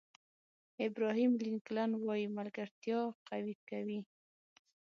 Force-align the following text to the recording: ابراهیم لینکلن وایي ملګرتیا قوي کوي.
ابراهیم 0.87 1.31
لینکلن 1.43 1.91
وایي 2.05 2.27
ملګرتیا 2.37 2.99
قوي 3.29 3.55
کوي. 3.69 3.99